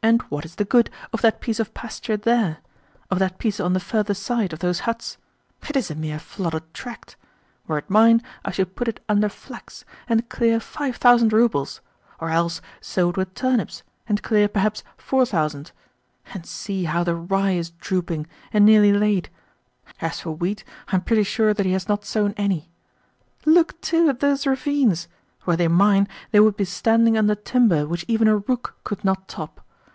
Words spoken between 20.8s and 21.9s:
I am pretty sure that he has